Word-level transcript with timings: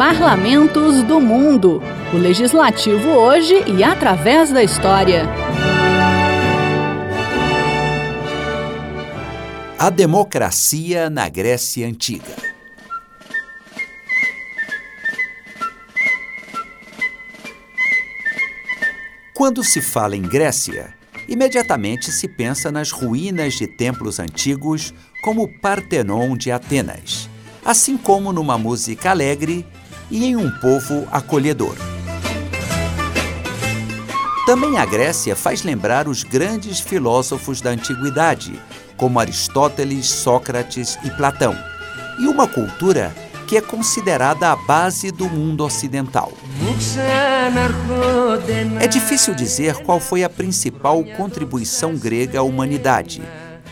Parlamentos 0.00 1.02
do 1.02 1.20
Mundo. 1.20 1.82
O 2.14 2.16
legislativo 2.16 3.10
hoje 3.10 3.62
e 3.66 3.84
através 3.84 4.50
da 4.50 4.62
história. 4.62 5.24
A 9.78 9.90
democracia 9.90 11.10
na 11.10 11.28
Grécia 11.28 11.86
Antiga. 11.86 12.34
Quando 19.34 19.62
se 19.62 19.82
fala 19.82 20.16
em 20.16 20.22
Grécia, 20.22 20.94
imediatamente 21.28 22.10
se 22.10 22.26
pensa 22.26 22.72
nas 22.72 22.90
ruínas 22.90 23.52
de 23.52 23.66
templos 23.66 24.18
antigos, 24.18 24.94
como 25.22 25.42
o 25.42 25.60
Partenon 25.60 26.38
de 26.38 26.50
Atenas, 26.50 27.28
assim 27.62 27.98
como 27.98 28.32
numa 28.32 28.56
música 28.56 29.10
alegre 29.10 29.66
e 30.10 30.24
em 30.24 30.36
um 30.36 30.50
povo 30.50 31.06
acolhedor. 31.10 31.76
Também 34.46 34.78
a 34.78 34.84
Grécia 34.84 35.36
faz 35.36 35.62
lembrar 35.62 36.08
os 36.08 36.24
grandes 36.24 36.80
filósofos 36.80 37.60
da 37.60 37.70
antiguidade, 37.70 38.60
como 38.96 39.20
Aristóteles, 39.20 40.06
Sócrates 40.06 40.98
e 41.04 41.10
Platão, 41.10 41.56
e 42.18 42.26
uma 42.26 42.48
cultura 42.48 43.14
que 43.46 43.56
é 43.56 43.60
considerada 43.60 44.50
a 44.52 44.56
base 44.56 45.10
do 45.10 45.28
mundo 45.28 45.64
ocidental. 45.64 46.32
É 48.80 48.86
difícil 48.86 49.34
dizer 49.34 49.74
qual 49.78 49.98
foi 49.98 50.22
a 50.22 50.28
principal 50.28 51.02
contribuição 51.16 51.96
grega 51.96 52.38
à 52.38 52.42
humanidade, 52.42 53.22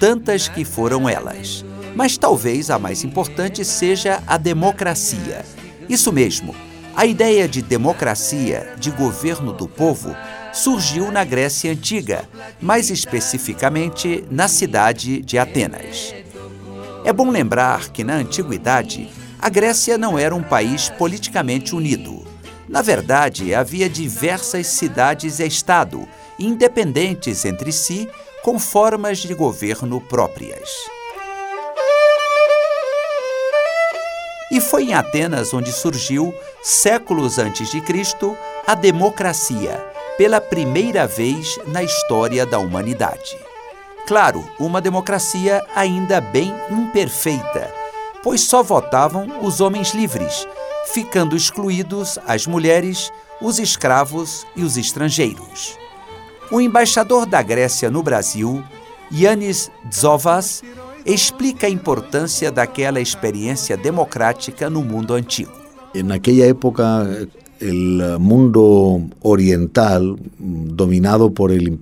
tantas 0.01 0.49
que 0.49 0.65
foram 0.65 1.09
elas. 1.09 1.65
Mas 1.95 2.17
talvez 2.17 2.71
a 2.71 2.79
mais 2.79 3.05
importante 3.05 3.65
seja 3.65 4.23
a 4.27 4.37
democracia. 4.37 5.45
Isso 5.89 6.13
mesmo, 6.13 6.55
a 6.95 7.07
ideia 7.07 7.49
de 7.49 7.63
democracia, 7.63 8.75
de 8.79 8.91
governo 8.91 9.53
do 9.53 9.67
povo, 9.67 10.15
surgiu 10.53 11.11
na 11.13 11.25
Grécia 11.25 11.71
Antiga, 11.71 12.29
mais 12.61 12.91
especificamente 12.91 14.25
na 14.31 14.49
cidade 14.49 15.21
de 15.23 15.39
Atenas. 15.39 16.15
É 17.05 17.13
bom 17.13 17.31
lembrar 17.31 17.89
que 17.91 18.05
na 18.05 18.15
antiguidade 18.17 19.09
a 19.39 19.49
Grécia 19.49 19.97
não 19.97 20.19
era 20.19 20.35
um 20.35 20.43
país 20.43 20.89
politicamente 20.91 21.75
unido. 21.75 22.27
Na 22.69 22.83
verdade, 22.83 23.55
havia 23.55 23.89
diversas 23.89 24.67
cidades-estado, 24.67 26.07
independentes 26.39 27.45
entre 27.45 27.73
si, 27.73 28.09
com 28.43 28.59
formas 28.59 29.19
de 29.19 29.33
governo 29.33 30.01
próprias. 30.01 30.69
E 34.51 34.61
foi 34.61 34.85
em 34.85 34.95
Atenas 34.95 35.53
onde 35.53 35.71
surgiu, 35.71 36.35
séculos 36.63 37.39
antes 37.39 37.71
de 37.71 37.81
Cristo, 37.83 38.37
a 38.67 38.75
democracia, 38.75 39.85
pela 40.17 40.41
primeira 40.41 41.07
vez 41.07 41.59
na 41.67 41.83
história 41.83 42.47
da 42.47 42.59
humanidade. 42.59 43.39
Claro, 44.07 44.43
uma 44.59 44.81
democracia 44.81 45.63
ainda 45.77 46.19
bem 46.19 46.55
imperfeita, 46.71 47.71
pois 48.23 48.41
só 48.41 48.63
votavam 48.63 49.45
os 49.45 49.61
homens 49.61 49.93
livres, 49.93 50.49
ficando 50.93 51.37
excluídos 51.37 52.19
as 52.27 52.47
mulheres, 52.47 53.13
os 53.43 53.59
escravos 53.59 54.47
e 54.57 54.65
os 54.65 54.79
estrangeiros. 54.79 55.77
O 56.51 56.59
embaixador 56.59 57.27
da 57.27 57.43
Grécia 57.43 57.91
no 57.91 58.03
Brasil, 58.03 58.65
Yanis 59.13 59.71
Dzovas, 59.85 60.63
explica 61.09 61.67
a 61.67 61.71
importância 61.71 62.53
daquela 62.53 63.01
experiência 63.01 63.77
democrática 63.77 64.69
no 64.69 64.85
mundo 64.85 65.15
antigo. 65.15 65.53
Naquela 66.05 66.45
época 66.45 66.85
el 67.61 68.19
mundo 68.19 69.03
oriental, 69.21 70.17
dominado 70.39 71.31
por 71.31 71.51
el 71.51 71.77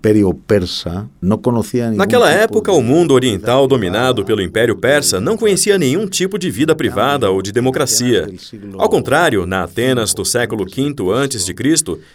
persa, 0.46 1.08
não 1.20 1.38
conhecia 1.38 1.90
Naquela 1.90 2.30
época, 2.30 2.72
o 2.72 2.82
mundo 2.82 3.12
oriental, 3.12 3.66
dominado 3.66 4.24
pelo 4.24 4.42
Império 4.42 4.76
Persa, 4.76 5.20
não 5.20 5.36
conhecia 5.36 5.78
nenhum 5.78 6.06
tipo 6.06 6.38
de 6.38 6.50
vida 6.50 6.74
privada 6.74 7.30
ou 7.30 7.42
de 7.42 7.52
democracia. 7.52 8.28
Ao 8.78 8.88
contrário, 8.88 9.46
na 9.46 9.64
Atenas 9.64 10.14
do 10.14 10.24
século 10.24 10.64
V 10.64 10.94
a.C., 11.14 11.54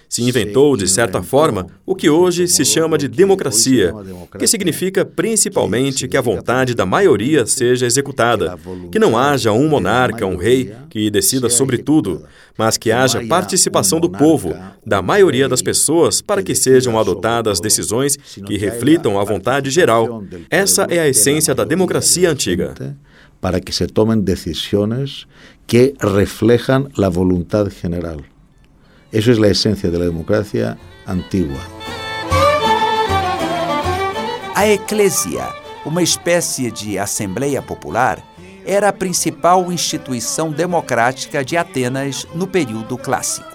se 0.09 0.23
inventou, 0.23 0.75
de 0.75 0.88
certa 0.88 1.22
forma, 1.22 1.67
o 1.85 1.95
que 1.95 2.09
hoje 2.09 2.47
se 2.47 2.66
chama 2.66 2.97
de 2.97 3.07
democracia, 3.07 3.93
que 4.38 4.47
significa 4.47 5.05
principalmente 5.05 6.07
que 6.07 6.17
a 6.17 6.22
vontade 6.22 6.73
da 6.73 6.85
maioria 6.85 7.45
seja 7.45 7.85
executada, 7.85 8.57
que 8.91 8.99
não 8.99 9.17
haja 9.17 9.51
um 9.51 9.67
monarca, 9.67 10.25
um 10.25 10.38
rei, 10.38 10.73
que 10.89 11.09
decida 11.09 11.49
sobre 11.49 11.78
tudo, 11.78 12.23
mas 12.57 12.78
que 12.78 12.91
haja 12.91 13.23
participação 13.28 13.50
do 14.00 14.09
povo, 14.09 14.56
da 14.85 15.01
maioria 15.01 15.47
das 15.47 15.62
pessoas, 15.62 16.22
para 16.22 16.44
que 16.44 16.56
sejam 16.56 17.00
adotadas 17.00 17.59
decisões 17.59 18.17
que 18.17 18.57
reflitam 18.57 19.19
a 19.19 19.23
vontade 19.23 19.69
geral. 19.69 20.23
Essa 20.50 20.84
é 20.89 21.00
a 21.00 21.07
essência 21.07 21.53
da 21.56 21.63
democracia 21.63 22.29
antiga. 22.29 22.73
Para 23.40 23.59
que 23.59 23.72
se 23.72 23.88
tomem 23.88 24.19
decisões 24.19 25.25
que 25.66 25.94
reflejam 26.00 26.88
a 26.97 27.09
vontade 27.09 27.75
general. 27.81 28.17
Isso 29.11 29.44
é 29.44 29.47
a 29.47 29.51
essência 29.51 29.91
da 29.91 30.00
democracia 30.00 30.78
antiga. 31.07 31.59
A 34.56 34.67
Eclésia, 34.67 35.50
uma 35.85 36.03
espécie 36.03 36.69
de 36.69 37.00
assembleia 37.00 37.61
popular, 37.61 38.23
era 38.66 38.89
a 38.89 38.94
principal 38.94 39.72
instituição 39.72 40.51
democrática 40.51 41.44
de 41.44 41.57
Atenas 41.57 42.25
no 42.33 42.47
período 42.47 42.97
clássico. 42.97 43.49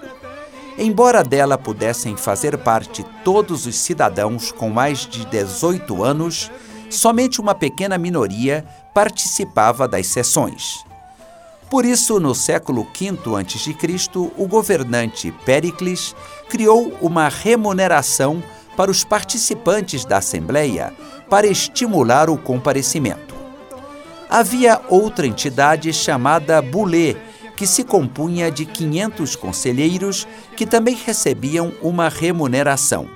Embora 0.79 1.25
dela 1.25 1.57
pudessem 1.57 2.17
fazer 2.17 2.59
parte 2.59 3.05
todos 3.25 3.67
os 3.67 3.77
cidadãos 3.77 4.53
com 4.53 4.69
mais 4.69 5.07
de 5.07 5.25
18 5.25 6.05
anos, 6.05 6.51
somente 6.91 7.41
uma 7.41 7.55
pequena 7.55 7.97
minoria 7.97 8.65
participava 8.93 9.89
das 9.89 10.07
sessões. 10.07 10.85
Por 11.71 11.85
isso, 11.85 12.21
no 12.21 12.35
século 12.35 12.87
V 12.99 13.09
a.C., 13.37 13.75
o 14.37 14.47
governante 14.47 15.33
Péricles 15.45 16.15
criou 16.49 16.97
uma 17.01 17.29
remuneração 17.29 18.43
para 18.77 18.91
os 18.91 19.03
participantes 19.03 20.05
da 20.05 20.19
Assembleia 20.19 20.93
para 21.29 21.47
estimular 21.47 22.31
o 22.31 22.37
comparecimento 22.37 23.26
havia 24.29 24.81
outra 24.89 25.27
entidade 25.27 25.93
chamada 25.93 26.61
Bulê, 26.61 27.17
que 27.57 27.67
se 27.67 27.83
compunha 27.85 28.51
de 28.51 28.67
500 28.67 29.35
conselheiros 29.35 30.27
que 30.57 30.67
também 30.67 30.95
recebiam 30.95 31.73
uma 31.83 32.09
remuneração. 32.09 33.09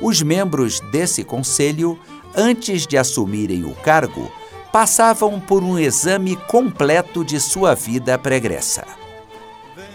Os 0.00 0.22
membros 0.22 0.80
desse 0.92 1.24
conselho, 1.24 1.98
antes 2.36 2.86
de 2.86 2.96
assumirem 2.96 3.64
o 3.64 3.74
cargo, 3.74 4.30
passavam 4.70 5.40
por 5.40 5.62
um 5.62 5.78
exame 5.78 6.36
completo 6.48 7.24
de 7.24 7.40
sua 7.40 7.74
vida 7.74 8.18
pregressa. 8.18 8.84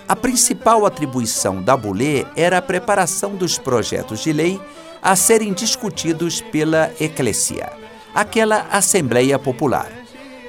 A 0.07 0.15
principal 0.15 0.85
atribuição 0.85 1.61
da 1.61 1.77
Bulê 1.77 2.25
era 2.35 2.57
a 2.57 2.61
preparação 2.61 3.35
dos 3.35 3.57
projetos 3.57 4.19
de 4.21 4.33
lei 4.33 4.59
a 5.01 5.15
serem 5.15 5.53
discutidos 5.53 6.41
pela 6.41 6.91
Eclésia, 6.99 7.71
aquela 8.13 8.67
Assembleia 8.71 9.37
Popular. 9.37 10.02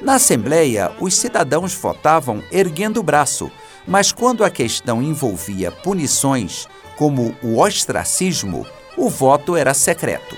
Na 0.04 0.16
Assembleia, 0.16 0.92
os 1.00 1.15
cidadãos 1.15 1.72
votavam 1.72 2.42
erguendo 2.53 3.00
o 3.00 3.03
braço, 3.03 3.50
mas 3.87 4.12
quando 4.12 4.44
a 4.44 4.50
questão 4.50 5.03
envolvia 5.03 5.70
punições, 5.70 6.69
como 6.98 7.34
o 7.42 7.59
ostracismo, 7.59 8.66
o 8.98 9.09
voto 9.09 9.56
era 9.56 9.72
secreto. 9.72 10.37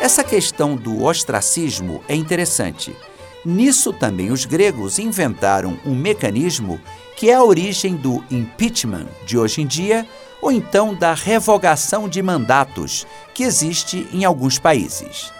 Essa 0.00 0.24
questão 0.24 0.74
do 0.74 1.04
ostracismo 1.04 2.02
é 2.08 2.16
interessante. 2.16 2.92
Nisso 3.44 3.92
também 3.92 4.32
os 4.32 4.44
gregos 4.44 4.98
inventaram 4.98 5.78
um 5.86 5.94
mecanismo 5.94 6.80
que 7.16 7.30
é 7.30 7.34
a 7.34 7.44
origem 7.44 7.94
do 7.94 8.24
impeachment 8.28 9.06
de 9.24 9.38
hoje 9.38 9.62
em 9.62 9.66
dia, 9.66 10.04
ou 10.42 10.50
então 10.50 10.92
da 10.92 11.14
revogação 11.14 12.08
de 12.08 12.20
mandatos, 12.20 13.06
que 13.32 13.44
existe 13.44 14.08
em 14.12 14.24
alguns 14.24 14.58
países. 14.58 15.32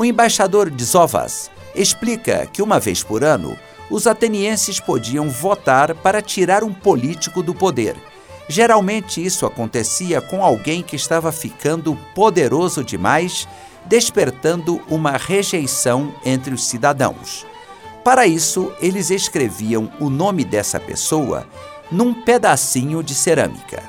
O 0.00 0.04
embaixador 0.06 0.70
de 0.70 0.82
Zovas 0.82 1.50
explica 1.74 2.46
que 2.46 2.62
uma 2.62 2.80
vez 2.80 3.02
por 3.02 3.22
ano, 3.22 3.54
os 3.90 4.06
atenienses 4.06 4.80
podiam 4.80 5.28
votar 5.28 5.94
para 5.94 6.22
tirar 6.22 6.64
um 6.64 6.72
político 6.72 7.42
do 7.42 7.54
poder. 7.54 7.94
Geralmente 8.48 9.22
isso 9.22 9.44
acontecia 9.44 10.22
com 10.22 10.42
alguém 10.42 10.82
que 10.82 10.96
estava 10.96 11.30
ficando 11.30 11.94
poderoso 12.14 12.82
demais, 12.82 13.46
despertando 13.84 14.80
uma 14.88 15.18
rejeição 15.18 16.14
entre 16.24 16.54
os 16.54 16.64
cidadãos. 16.66 17.46
Para 18.02 18.26
isso, 18.26 18.72
eles 18.80 19.10
escreviam 19.10 19.92
o 20.00 20.08
nome 20.08 20.46
dessa 20.46 20.80
pessoa 20.80 21.46
num 21.92 22.14
pedacinho 22.14 23.02
de 23.02 23.14
cerâmica. 23.14 23.82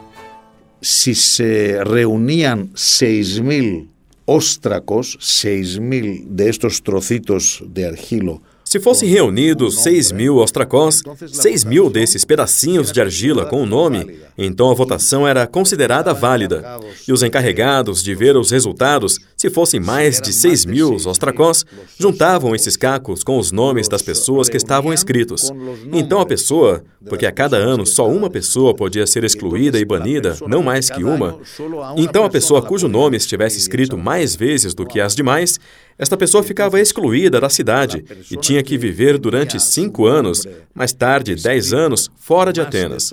Se 0.82 1.16
se 1.16 1.82
reuniam 1.86 2.70
6 2.76 3.40
mil 3.40 3.91
óstracos, 4.34 5.18
6.000 5.20 6.26
de 6.26 6.50
estos 6.50 6.82
trocitos 6.82 7.62
de 7.68 7.86
argilo 7.86 8.42
Se 8.72 8.80
fossem 8.80 9.10
reunidos 9.10 9.84
seis 9.84 10.14
mil 10.14 10.38
ostracós, 10.38 11.04
seis 11.28 11.66
mil 11.66 11.90
desses 11.90 12.24
pedacinhos 12.24 12.90
de 12.90 13.02
argila 13.02 13.46
com 13.46 13.62
o 13.62 13.66
nome, 13.66 14.22
então 14.38 14.72
a 14.72 14.74
votação 14.74 15.28
era 15.28 15.46
considerada 15.46 16.14
válida. 16.14 16.80
E 17.06 17.12
os 17.12 17.22
encarregados 17.22 18.02
de 18.02 18.16
ver 18.16 18.38
os 18.38 18.50
resultados, 18.50 19.20
se 19.36 19.50
fossem 19.50 19.82
mais 19.82 20.22
de 20.22 20.32
seis 20.32 20.66
mil 20.66 20.96
ostracós, 20.96 21.66
juntavam 22.00 22.56
esses 22.56 22.78
cacos 22.78 23.26
com 23.26 23.38
os 23.38 23.52
nomes 23.52 23.90
das 23.90 24.02
pessoas 24.02 24.48
que 24.48 24.56
estavam 24.56 24.94
escritos. 24.94 25.52
Então 25.92 26.22
a 26.22 26.26
pessoa, 26.26 26.82
porque 27.10 27.26
a 27.26 27.32
cada 27.34 27.58
ano 27.58 27.86
só 27.86 28.08
uma 28.08 28.30
pessoa 28.30 28.74
podia 28.74 29.06
ser 29.06 29.26
excluída 29.26 29.78
e 29.80 29.84
banida, 29.84 30.38
não 30.48 30.64
mais 30.64 30.90
que 30.90 31.04
uma, 31.04 31.38
então 31.98 32.24
a 32.24 32.30
pessoa 32.30 32.62
cujo 32.62 32.88
nome 32.88 33.18
estivesse 33.18 33.58
escrito 33.58 33.98
mais 33.98 34.34
vezes 34.34 34.74
do 34.74 34.86
que 34.86 35.02
as 35.02 35.14
demais, 35.14 35.60
esta 36.02 36.18
pessoa 36.18 36.42
ficava 36.42 36.80
excluída 36.80 37.40
da 37.40 37.48
cidade 37.48 38.04
e 38.32 38.36
tinha 38.36 38.64
que 38.64 38.76
viver 38.76 39.20
durante 39.20 39.60
cinco 39.60 40.08
anos, 40.08 40.48
mais 40.74 40.92
tarde 40.92 41.36
dez 41.36 41.74
anos, 41.74 42.10
fora 42.16 42.52
de 42.52 42.60
Atenas. 42.60 43.12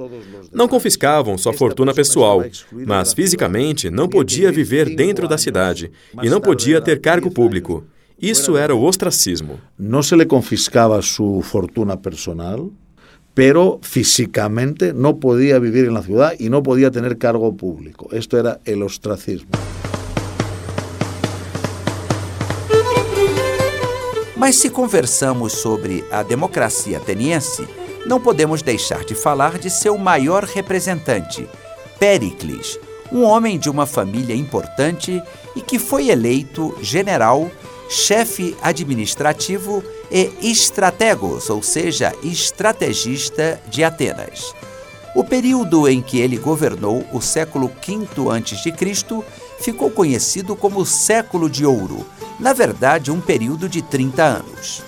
Não 0.50 0.66
confiscavam 0.66 1.36
sua 1.36 1.52
fortuna 1.52 1.92
pessoal, 1.92 2.42
mas 2.72 3.12
fisicamente 3.12 3.90
não 3.90 4.08
podia 4.08 4.50
viver 4.50 4.96
dentro 4.96 5.28
da 5.28 5.36
cidade 5.36 5.92
e 6.22 6.30
não 6.30 6.40
podia 6.40 6.80
ter 6.80 6.98
cargo 6.98 7.30
público. 7.30 7.84
Isso 8.18 8.56
era 8.56 8.74
o 8.74 8.82
ostracismo. 8.82 9.60
Não 9.78 10.02
se 10.02 10.16
lhe 10.16 10.24
confiscava 10.24 11.02
sua 11.02 11.42
fortuna 11.42 11.94
personal, 11.94 12.72
pero 13.34 13.78
físicamente 13.82 14.94
não 14.94 15.12
podia 15.12 15.60
viver 15.60 15.90
na 15.90 16.02
cidade 16.02 16.42
e 16.42 16.48
não 16.48 16.62
podia 16.62 16.90
ter 16.90 17.14
cargo 17.16 17.52
público. 17.52 18.08
Isto 18.16 18.34
era 18.34 18.58
o 18.66 18.84
ostracismo. 18.86 19.50
Mas 24.48 24.56
se 24.56 24.70
conversamos 24.70 25.52
sobre 25.52 26.02
a 26.10 26.22
democracia 26.22 26.96
ateniense, 26.96 27.68
não 28.06 28.18
podemos 28.18 28.62
deixar 28.62 29.04
de 29.04 29.14
falar 29.14 29.58
de 29.58 29.68
seu 29.68 29.98
maior 29.98 30.42
representante, 30.42 31.46
Péricles, 31.98 32.80
um 33.12 33.24
homem 33.24 33.58
de 33.58 33.68
uma 33.68 33.84
família 33.84 34.34
importante 34.34 35.22
e 35.54 35.60
que 35.60 35.78
foi 35.78 36.08
eleito 36.08 36.74
general, 36.80 37.50
chefe 37.90 38.56
administrativo 38.62 39.84
e 40.10 40.32
estrategos, 40.40 41.50
ou 41.50 41.62
seja, 41.62 42.14
estrategista 42.22 43.60
de 43.68 43.84
Atenas. 43.84 44.54
O 45.14 45.22
período 45.22 45.86
em 45.86 46.00
que 46.00 46.20
ele 46.20 46.38
governou, 46.38 47.04
o 47.12 47.20
século 47.20 47.70
V 47.86 48.30
a.C., 48.30 49.14
ficou 49.60 49.90
conhecido 49.90 50.56
como 50.56 50.86
Século 50.86 51.48
de 51.50 51.66
Ouro, 51.66 52.06
na 52.38 52.52
verdade, 52.52 53.10
um 53.10 53.20
período 53.20 53.68
de 53.68 53.82
30 53.82 54.22
anos. 54.22 54.82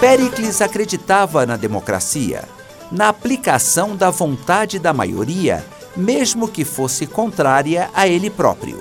Péricles 0.00 0.62
acreditava 0.62 1.44
na 1.44 1.56
democracia, 1.56 2.44
na 2.92 3.08
aplicação 3.08 3.96
da 3.96 4.10
vontade 4.10 4.78
da 4.78 4.92
maioria, 4.92 5.64
mesmo 5.96 6.46
que 6.46 6.64
fosse 6.64 7.06
contrária 7.06 7.90
a 7.92 8.06
ele 8.06 8.30
próprio. 8.30 8.80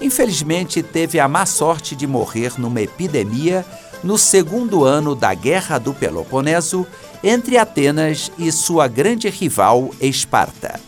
Infelizmente, 0.00 0.82
teve 0.82 1.18
a 1.18 1.26
má 1.26 1.44
sorte 1.44 1.96
de 1.96 2.06
morrer 2.06 2.52
numa 2.58 2.80
epidemia 2.80 3.66
no 4.02 4.16
segundo 4.16 4.84
ano 4.84 5.14
da 5.14 5.34
Guerra 5.34 5.78
do 5.78 5.92
Peloponeso 5.92 6.86
entre 7.22 7.58
Atenas 7.58 8.30
e 8.38 8.50
sua 8.50 8.88
grande 8.88 9.28
rival 9.28 9.90
Esparta. 10.00 10.80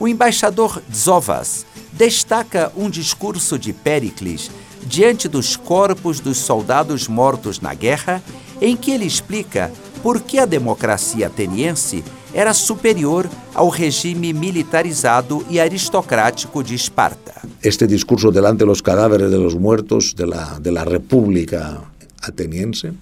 O 0.00 0.06
embaixador 0.06 0.82
Dzovas 0.88 1.66
destaca 1.92 2.72
um 2.76 2.88
discurso 2.88 3.58
de 3.58 3.72
Péricles 3.72 4.50
diante 4.86 5.28
dos 5.28 5.56
corpos 5.56 6.20
dos 6.20 6.38
soldados 6.38 7.08
mortos 7.08 7.60
na 7.60 7.74
guerra, 7.74 8.22
em 8.60 8.76
que 8.76 8.92
ele 8.92 9.04
explica 9.04 9.70
por 10.02 10.20
que 10.20 10.38
a 10.38 10.46
democracia 10.46 11.26
ateniense 11.26 12.04
era 12.32 12.54
superior 12.54 13.28
ao 13.54 13.68
regime 13.68 14.32
militarizado 14.32 15.44
e 15.50 15.58
aristocrático 15.58 16.62
de 16.62 16.74
Esparta. 16.74 17.42
Este 17.62 17.86
discurso 17.86 18.30
delante 18.30 18.58
de 18.58 18.66
los 18.66 18.80
cadáveres 18.80 19.30
de 19.30 19.38
los 19.38 19.54
muertos 19.54 20.14
de 20.14 20.26
la, 20.26 20.58
de 20.60 20.70
la 20.70 20.84
República 20.84 21.82
ateniense 22.22 22.92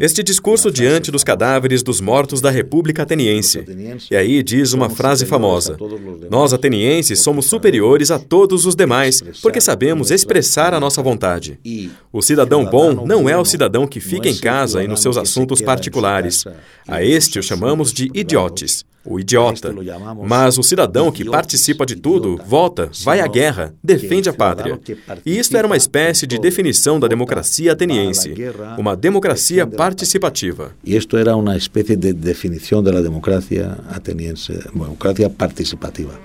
este 0.00 0.22
discurso 0.22 0.70
diante 0.70 1.10
dos 1.10 1.24
cadáveres 1.24 1.82
dos 1.82 2.00
mortos 2.00 2.40
da 2.40 2.50
República 2.50 3.02
Ateniense. 3.02 3.64
E 4.10 4.16
aí 4.16 4.42
diz 4.42 4.72
uma 4.72 4.90
frase 4.90 5.26
famosa: 5.26 5.76
Nós, 6.30 6.52
atenienses, 6.52 7.20
somos 7.20 7.46
superiores 7.46 8.10
a 8.10 8.18
todos 8.18 8.66
os 8.66 8.74
demais, 8.74 9.22
porque 9.42 9.60
sabemos 9.60 10.10
expressar 10.10 10.74
a 10.74 10.80
nossa 10.80 11.02
vontade. 11.02 11.58
O 12.12 12.22
cidadão 12.22 12.64
bom 12.64 13.06
não 13.06 13.28
é 13.28 13.36
o 13.36 13.44
cidadão 13.44 13.86
que 13.86 14.00
fica 14.00 14.28
em 14.28 14.36
casa 14.36 14.82
e 14.82 14.88
nos 14.88 15.00
seus 15.02 15.16
assuntos 15.16 15.60
particulares. 15.60 16.44
A 16.86 17.02
este 17.02 17.38
o 17.38 17.42
chamamos 17.42 17.92
de 17.92 18.10
idiotes 18.14 18.84
o 19.04 19.18
idiota. 19.18 19.74
Mas 20.26 20.58
o 20.58 20.62
cidadão 20.62 21.10
que 21.10 21.24
participa 21.24 21.86
de 21.86 21.96
tudo, 21.96 22.40
vota, 22.44 22.90
vai 23.02 23.20
à 23.20 23.26
guerra, 23.26 23.74
defende 23.82 24.28
a 24.28 24.32
pátria. 24.32 24.78
E 25.24 25.38
isto 25.38 25.56
era 25.56 25.66
uma 25.66 25.76
espécie 25.76 26.26
de 26.26 26.38
definição 26.38 27.00
da 27.00 27.08
democracia 27.08 27.72
ateniense, 27.72 28.34
uma 28.78 28.96
democracia 28.96 29.66
participativa. 29.66 30.72
E 30.84 30.96
isto 30.96 31.16
era 31.16 31.36
uma 31.36 31.56
espécie 31.56 31.96
de 31.96 32.12
definição 32.12 32.82
da 32.82 33.00
democracia 33.00 33.78
ateniense, 33.88 34.52
democracia 34.72 35.30
participativa. 35.30 36.18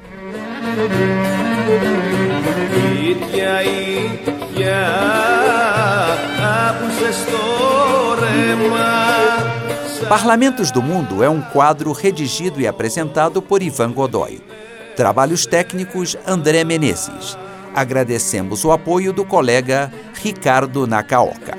Parlamentos 10.03 10.71
do 10.71 10.83
Mundo 10.83 11.23
é 11.23 11.29
um 11.29 11.41
quadro 11.41 11.91
redigido 11.91 12.59
e 12.61 12.67
apresentado 12.67 13.41
por 13.41 13.63
Ivan 13.63 13.91
Godoy. 13.91 14.41
Trabalhos 14.95 15.45
técnicos 15.45 16.15
André 16.27 16.63
Menezes. 16.63 17.37
Agradecemos 17.73 18.63
o 18.65 18.71
apoio 18.71 19.11
do 19.11 19.25
colega 19.25 19.91
Ricardo 20.13 20.85
Nakaoka. 20.85 21.57